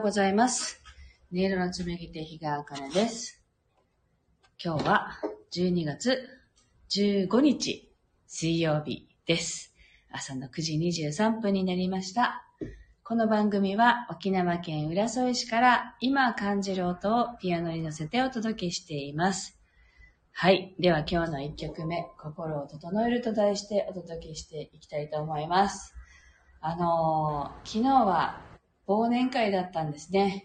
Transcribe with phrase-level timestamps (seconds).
[0.00, 0.82] ようございます。
[1.30, 3.42] 音色の紡ぎ手日川茜です。
[4.64, 5.10] 今日は
[5.52, 6.26] 12月
[6.88, 7.92] 15日
[8.26, 9.74] 水曜日です。
[10.10, 12.46] 朝の9時23分になりました。
[13.04, 19.60] この番組は沖縄県浦添市から今感じる音をピアノに乗せてお届けしています。
[20.32, 20.74] はい。
[20.78, 25.94] では今日の1曲目、心を整えると題してお届けしていきたいと思います。
[26.62, 28.49] あのー昨日は
[28.90, 30.44] 忘年会だったんですね。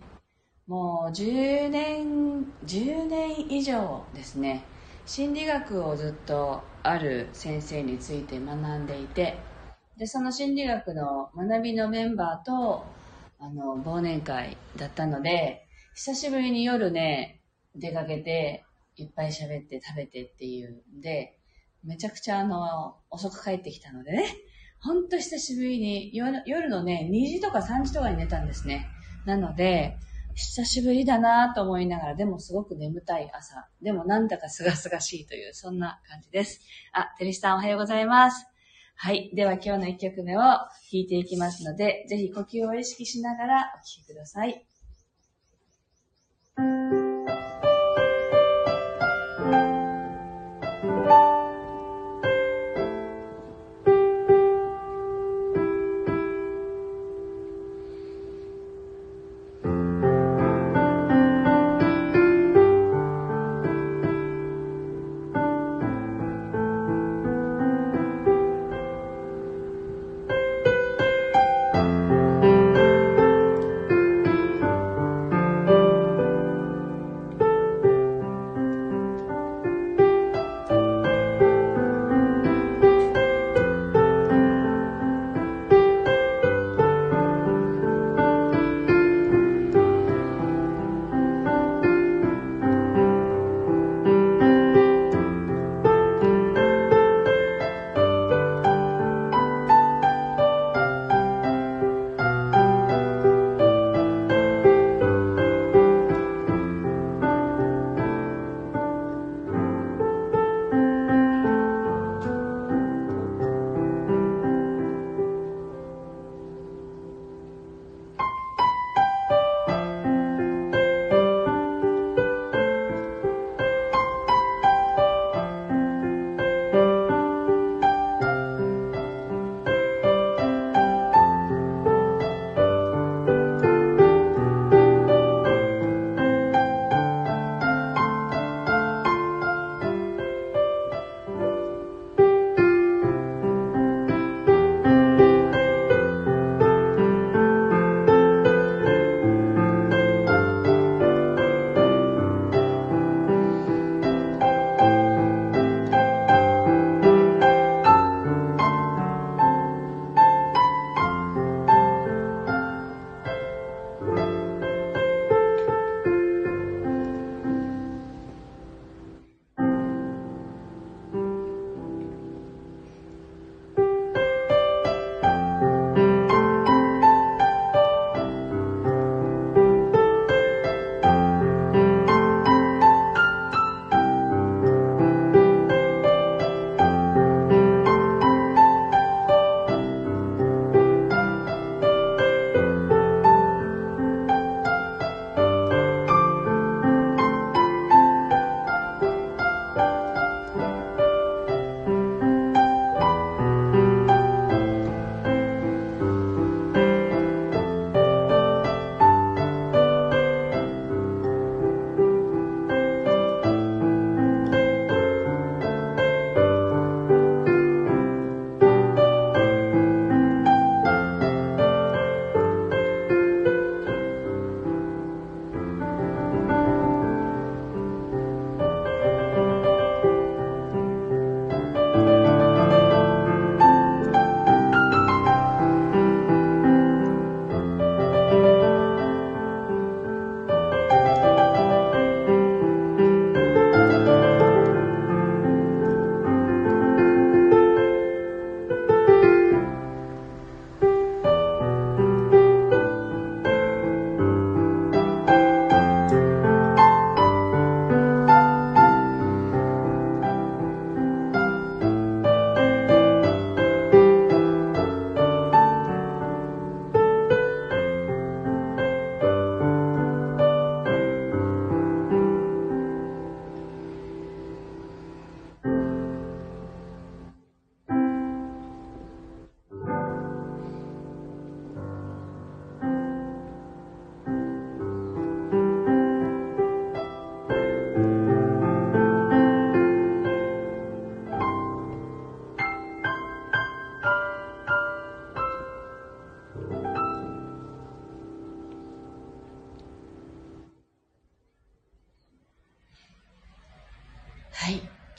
[0.68, 4.64] もう10年、10年以上ですね。
[5.08, 9.40] 心理学をずっとある先生について学んでいて、
[9.98, 12.86] で、その心理学の学びのメンバーと、
[13.40, 17.42] あの、忘年会だったので、久しぶりに夜ね、
[17.74, 18.64] 出かけて、
[18.96, 21.40] いっぱい喋って食べてっていうんで、
[21.84, 24.28] めちゃくちゃあの、遅く帰ってきたのでね、
[24.80, 28.88] ほんと久しぶりに夜のね、2時とか3時とかに寝たんですね。
[29.26, 29.98] なので、
[30.36, 33.68] 久しぶりだなと思いながら、でもすごく眠たい朝。
[33.82, 36.62] でもなんだか清々しいという、そんな感じです。
[36.92, 38.46] あ、テリスさんおはようございます。
[38.98, 39.32] はい。
[39.34, 44.66] では今日の1曲目を弾いていきますので、ぜひ呼吸を意識しながらお聴きください。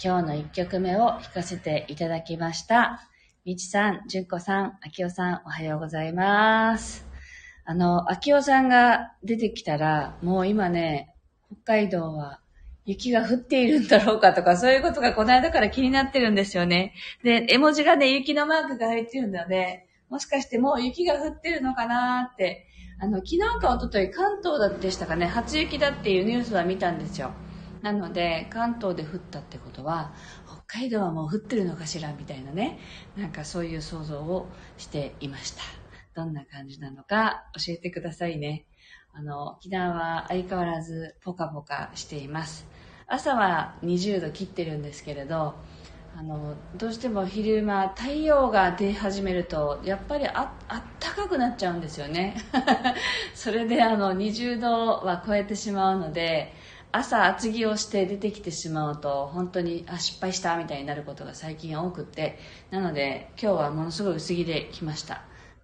[0.06, 3.10] 今日の1曲目を弾かせていただきました。
[3.44, 7.04] みちさん、じゅんこさん、あきおさん、おはようございます。
[7.64, 11.12] あの、あきおさんが出てきたら、もう今ね、
[11.64, 12.38] 北海道は
[12.84, 16.94] 雪が降っているんだろうかとか、そういうことがこの間から気になってるんですよね。
[17.24, 22.68] で、絵文字がね、雪のマークが入ってるので、もしかしてもう雪が降ってるのかなって、
[23.00, 27.32] あの、昨日か一昨日関東だでしたかね、初雪だっていうニュースは見たんですよ。
[27.86, 30.12] なので、関東で降ったってことは、
[30.66, 32.80] 北海道はもう降ってるのかしらみたいなね、
[33.14, 35.62] なんかそういう想像をしていました。
[36.14, 38.66] どんな感じなのか教えてくださいね。
[39.12, 42.66] あの、沖縄は相変わらずポカポカしています。
[43.06, 45.54] 朝は20度切ってるんですけれど、
[46.18, 52.34] あの、どうしても昼間太陽が出始めると、やっぱりあったかくなっちゃうんですよね。
[53.36, 56.54] それであの、20度は超えてしまうので、
[56.98, 62.38] 朝厚着をして出てきてしまうと本当にあ失敗したみたいになることが最近多くって
[62.70, 65.22] なので今日はものすごい薄着で来ました。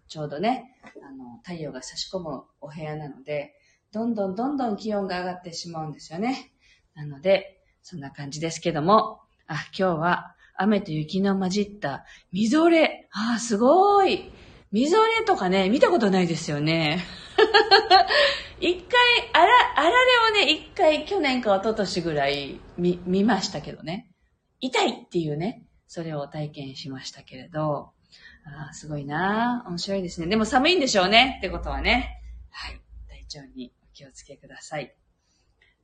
[0.09, 3.55] ちょうどねあの太陽が差し込むお部屋なので
[3.93, 6.53] どんどんどんどん気温が上がってしまうんですよね。
[6.95, 13.09] なのでそんな感じですけどもあ今日は雨と雪の混じったみぞれ。
[13.11, 14.31] あすごい。
[14.71, 17.03] みぞれとかね見たことないですよね。
[18.61, 19.01] 一回、
[19.33, 19.97] あら、あられ
[20.31, 24.09] をね、一回去年か一昨年ぐらい見、見ましたけどね。
[24.61, 27.93] 痛いっていうね、それを体験しましたけれど、
[28.45, 30.27] あーすごいな面白いですね。
[30.27, 32.21] でも寒いんでしょうねってことはね。
[32.51, 32.81] はい。
[33.09, 34.95] 体調にお気をつけください。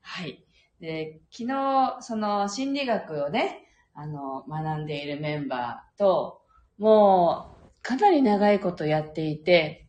[0.00, 0.44] はい。
[0.80, 3.64] で、昨日、その心理学をね、
[3.94, 6.42] あの、学んでいるメンバーと、
[6.78, 9.88] もう、かなり長いことやっていて、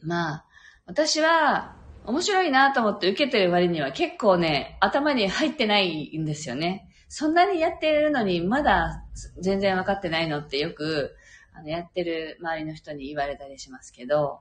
[0.00, 0.46] まあ、
[0.86, 6.88] 私は面白いなと思って受けてる割には結構ね、頭に入ってないんですよね。
[7.08, 9.04] そんなにやってるのにまだ
[9.40, 11.14] 全然分かってないのってよく
[11.54, 14.40] あのやってる周りの人に言われたりしますけど、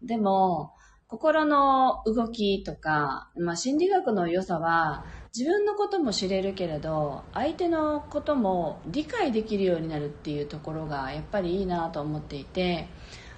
[0.00, 0.72] でも、
[1.12, 5.04] 心の動きとか、まあ、心理学の良さは
[5.36, 12.88] 自分のことも知れるけれど相手のことも理解できるようになるっていうところがやっぱりいいなと思っていて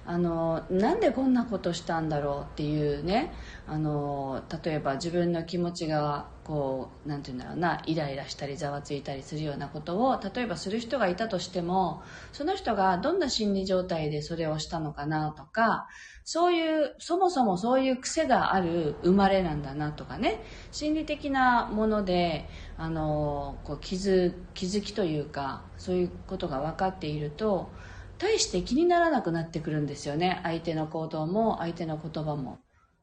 [0.06, 3.32] あのなんでこんなことしたんだろうっていうね
[3.66, 12.02] あの例えば自分の気持ちがこうなんて言うんだろうなイライラしたりざわついたりするようなことを例えばする人がいたとしても
[12.32, 15.86] その人がどんな心理状態でそれをしたのかなとか
[16.22, 27.74] そういうそもそもそういう癖がある生まれなんだなとかね心理的なものであのこう気づ気づきというかそういうことが分かっていると
[28.24, 30.40] 大して気にならなくなってくるんですよね。
[30.44, 32.58] 相手の行動も相手の言葉も。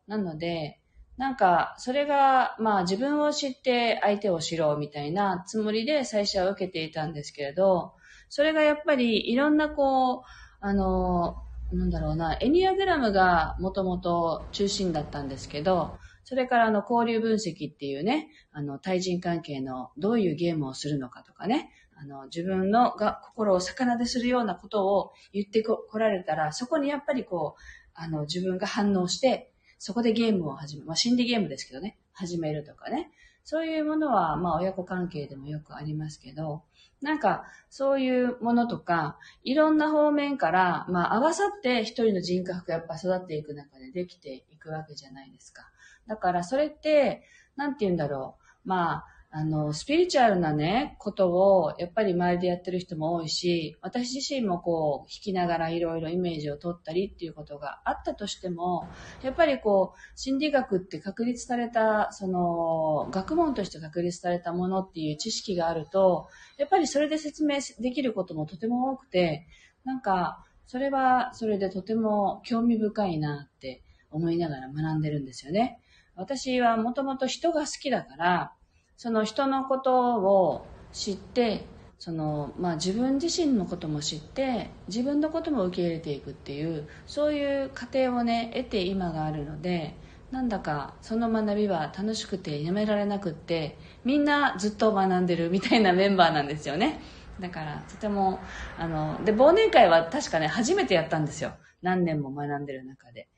[0.08, 0.80] なので
[1.18, 7.94] なんかそれがまあ自分を知って相手を知ろうみたいなつもりで最初は受けていたんですけれど
[8.30, 10.22] それがやっぱりいろんなこう
[10.60, 11.36] あの
[11.72, 21.70] なんだろうなエニアグラムがもともと中心だったんですけどそれからあの交流分析っていうねあの対人関係のどういうゲームをするのかとかね
[22.02, 27.62] あの、自分のが心を逆なでするようなことを言ってこられたら、そこにやっぱりこう、
[27.94, 33.12] あの、自分が反応して、そこでゲームを始め、まあ、心理ゲームですけどね、始めるとかね。
[33.44, 36.64] そういうものは、まあ、親子関係でもよくありますけど、
[37.02, 45.64] なんか、そういうものとか、いろんな方面から、まあ、合わさって一人の人格がやっぱ育っていく中でできていくわけじゃないですか。
[46.08, 47.24] だから、それって、
[47.56, 48.70] なんて言うんだろう。
[48.70, 58.90] まあ、あの、スピリチュアルなね、ことを、やっぱり周りでやってる人も多いし、私自身もこう、弾きながらいろいろイメージを取ったりっていうことがあったとしても、
[59.24, 69.48] やっぱりこう、心理学って確立された、その、学問として確立されたものっていう知識があると、やっぱりそれで説明できることもとても多くて、
[69.86, 75.80] なんか、それはそれでとても興味深いなって思いながら学んでるんですよね。
[76.16, 78.54] 私はもともと人が好きだから、
[79.02, 81.66] その人のことを知って
[81.98, 89.96] その、まあ、自分自身のことも知って自分のことも受け入れていくっていうそういう過程をね得て今があるので
[90.30, 97.02] なんだかその学びは楽しくてやめられなくってみんなずっと学んでるみたいなメンバーなんですよね。
[97.40, 98.40] だからとても
[98.78, 101.54] あので忘年会は確かね初めてやったんですよ。
[101.82, 103.30] 何年も学んでる中で。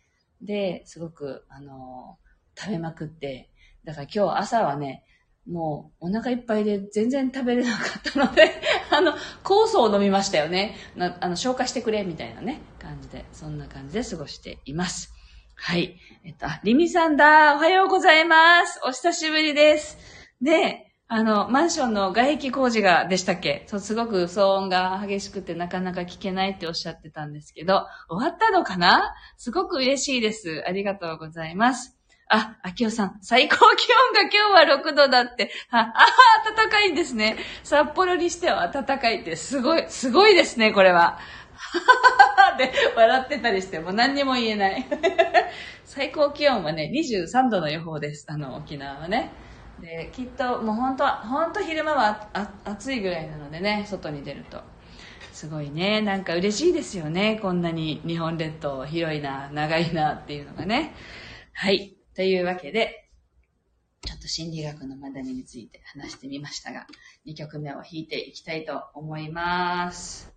[0.41, 2.17] ですごくあの
[2.53, 3.49] 食べまくって。
[3.85, 5.05] だから今日朝はね
[5.47, 8.51] もうお腹いっぱいで全然食べれなかったので、
[8.91, 10.75] あの、酵素を飲みましたよね。
[10.95, 15.11] なあの消化してくれみたいなね、感じで、そんな感じで過ごしています。
[15.55, 15.97] はい。
[16.25, 17.55] えっと、あ、リミさんだ。
[17.55, 18.79] おはようございます。
[18.85, 19.97] お久しぶりです。
[20.41, 23.65] で、あの、マンションの外壁工事が、でしたっけ？
[23.67, 29.13] そう、すごく騒音が激しくてなかなか聞けないっておっしゃってたんですけど、終わったのかな？
[29.37, 30.63] すごく嬉しいです。
[30.65, 31.97] ありがとうございます。
[32.29, 35.51] あ、秋代さん、最高気温が今日は6度だって。
[35.69, 37.37] あ、あ、暖かいんですね。
[37.63, 41.19] 札幌にしては暖かいって、すごい、すごいですね、これは。
[42.57, 44.85] で、笑ってたりしても何にも言えない。
[45.85, 48.25] 最高気温はね、23度の予報です。
[48.29, 49.31] あの、沖縄はね。
[49.79, 52.29] で、きっと、もう本当は、本当昼間は
[52.65, 54.61] 暑いぐらいなのでね、外に出ると。
[55.31, 57.39] すごいね、なんか嬉しいですよね。
[57.41, 60.93] こんなに日本列島広いな、長いなっていうのがね。
[61.53, 61.95] はい。
[62.15, 63.09] というわけで、
[64.05, 66.87] ちょっと心理学の学びについて話してみましたが、
[67.25, 70.32] 2曲目を弾いていきたいと思います。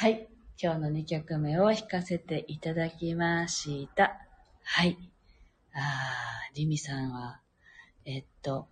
[0.00, 0.28] はい
[0.62, 4.16] 今日の2曲目を弾かせていただきました。
[4.62, 4.96] はい。
[5.74, 7.40] あー、リミさんは、
[8.04, 8.68] えっと、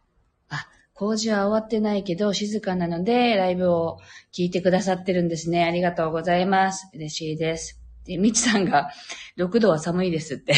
[0.48, 3.98] あ、工事は終わってないけど静かなのでライブを
[4.32, 5.64] 聞いてくださってるんですね。
[5.64, 6.88] ありがとうございます。
[6.94, 7.80] 嬉しいです。
[8.04, 8.92] で、みちさんが
[9.36, 10.54] 6度は寒いですって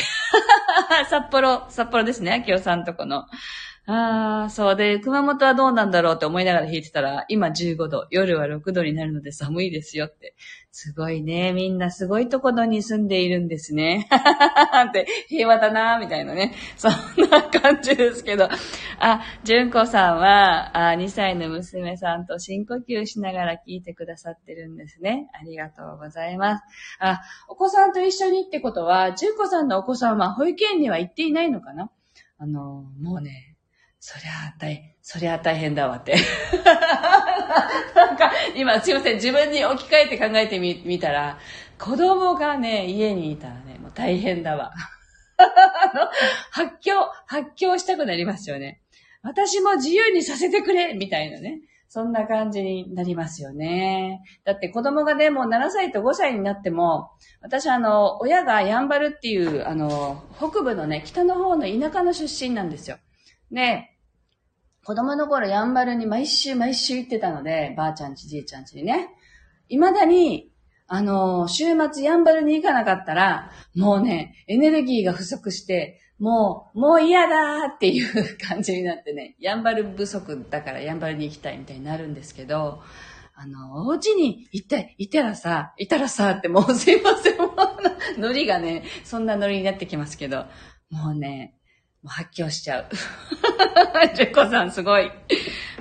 [1.08, 3.24] 札幌、札幌ですね、京さんとこの。
[3.90, 10.34] ああ、そうで、熊本はどうなんだろうって思いながら弾いてたら、今15度、夜は6度になるので寒いですよって。
[10.72, 11.54] すごいね。
[11.54, 14.06] みんなすごいところに住んでいるんですね。
[14.90, 16.52] って、平和だなみたいなね。
[16.76, 16.92] そん
[17.30, 18.50] な感じですけど。
[18.98, 25.30] あ、純子さんは、あ2歳の娘さんと深呼吸しながら聞いてくださってるんですね。
[25.32, 26.64] ありがとうございます。
[27.00, 31.90] あ、お子さんと一緒にってことは、純子さんのお子さんは保育園には行っていないのかな？
[32.36, 33.54] あの、もうね、
[34.00, 36.16] そりゃあ大、そりゃあ大変だわって。
[37.94, 41.38] なんか、今すいません、自分に置き換えて考えてみ、みたら、
[41.78, 44.72] 子供がね、家にいたらね、もう大変だわ。
[45.36, 46.08] あ の
[46.50, 46.94] 発狂、
[47.26, 48.80] 発狂したくなりますよね。
[49.22, 51.60] 私も自由にさせてくれみたいなね。
[51.90, 54.20] そんな感じになりますよね。
[54.44, 62.98] だって子供がね、もう7歳と5歳になっても、私あの、親がやんばるっていう、あの、北部のね、北の方の田舎の出身なんですよ。
[63.50, 63.90] で、
[64.84, 69.10] 子供の頃やんばるに毎週毎週行ってたので、ばあちゃんちじいちゃんちにね。
[69.68, 70.50] 未だに、
[70.86, 82.82] あの、週末やんばるに行かなかったら、もうね、エネルギーが不足して、もう、もう嫌だーっていう感じになってね、やんばる不足だからやんばるに行きたいみたいになるんですけど、
[83.34, 90.46] あの、お家に行って、いたらさ、いたらさってもうすいません、もう、ノリがね、そんなノリになってきますけど、
[90.90, 91.57] もうね、
[92.08, 92.86] う発狂しちゃう。
[94.16, 95.10] ジェコさんすごい。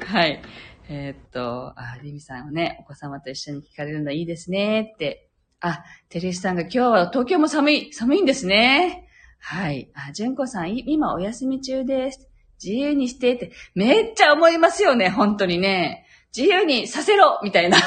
[0.06, 0.42] はい。
[0.90, 5.30] えー、っと、あ、リミさんはね、お子様と一緒に聞かれるのはいいですねって。
[5.60, 9.08] あ、テレスさんが今日は東京も寒い、寒いんですね。
[9.40, 9.90] はい。
[9.96, 12.30] あ、ジュンコさん、今お休み中です。
[12.64, 16.06] 自由にしてって、めっちゃ思いますよね、本当にね。
[16.36, 17.78] 自由にさせろみたいな。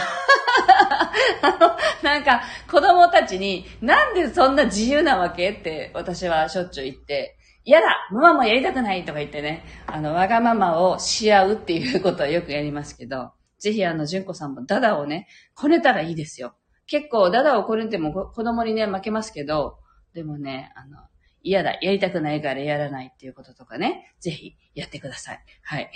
[1.42, 16.54] あの、なんか、子供たちに、なんでそんな自由なわけって私はしょっちゅう言って、嫌だママもやりたくないとか言ってね、あの、わがままをし合うっていうことはよくやりますけど、ぜひあの、純子さんもダダをね、こねたらいいですよ。
[16.86, 19.78] 結構ダダをこねても子供にね、負けますけど、
[20.14, 20.96] でもね、あの、
[21.42, 25.40] 嫌だ、やりたくないからやらないっていうこととかね、ぜひやってください。
[25.62, 25.90] はい。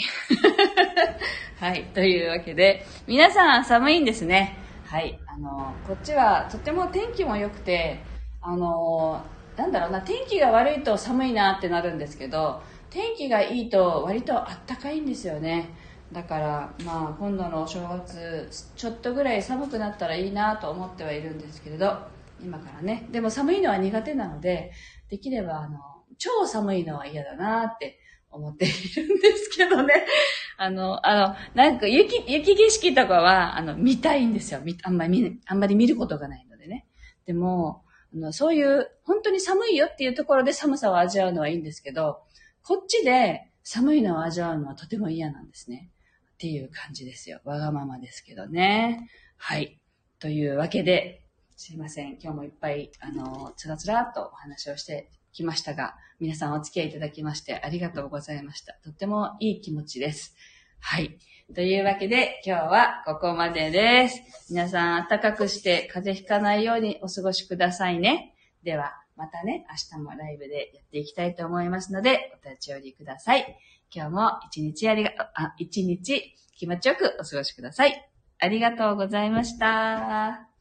[1.60, 1.84] はい。
[1.94, 4.56] というわけで、皆さん寒いんですね。
[4.86, 5.18] はい。
[5.26, 7.98] あの、こっちはとても天気も良くて、
[8.40, 9.24] あの、
[9.56, 15.68] なんだろうな、天気が悪いと寒いなってなるんですけど、天気がいいと割とあったかいんですよね。
[16.12, 21.98] だから、まあ、今度のお正月、ちょっとぐらい寒くなったらいいなと思ってはいるんですけれど、
[22.40, 23.08] 今からね。
[23.10, 24.72] でも寒いのは苦手なので、
[25.08, 25.78] できれば、あの、
[26.18, 27.98] 超寒いのは嫌だなって
[28.30, 29.94] 思っているんですけどね。
[30.56, 34.60] あの、あの、なんか雪、雪景色とかは、あの、見たいんですよ。
[34.82, 36.86] あんまり見あんまり見ることがないのでね。
[37.26, 37.83] でも、
[38.14, 42.22] あの、そういう、本当に寒いよっていうところで寒さを味わうのはいいんですけど、
[42.62, 45.90] こっちで寒いのを味わうのはとても嫌なんですね。
[46.34, 47.40] っていう感じですよ。
[47.44, 49.08] わがままですけどね。
[49.36, 49.80] はい。
[50.18, 51.24] というわけで、
[51.56, 52.18] すいません。
[52.20, 58.74] 今日もいっぱい、あの、つらつらっとお話をしてきましたが、皆さんお付き合いいただきましてありがとうございました。
[58.84, 60.34] とってもいい気持ちです。
[60.80, 61.18] はい。
[61.52, 64.20] というわけで、今日はここまでです。
[64.50, 68.34] 皆さん暖かくして風邪ひかないようにお過ごしくださいね。
[68.64, 73.56] では、またね、明日もライブでやっていきたいと思いますので、お立ち寄りください。
[73.94, 78.10] 今日も一日ありが、あ、一日気持ちよくお過ごしください。
[78.40, 80.53] ありがとうございました。